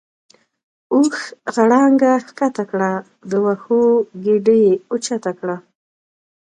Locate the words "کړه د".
2.71-3.31